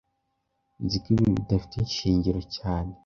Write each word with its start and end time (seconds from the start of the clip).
Nzi 0.83 0.97
ko 1.03 1.07
ibi 1.13 1.25
bidafite 1.37 1.75
ishingiro 1.79 2.39
cyane 2.55 2.93